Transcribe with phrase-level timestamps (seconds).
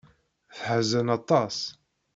[0.55, 1.57] Teḥzen aṭas.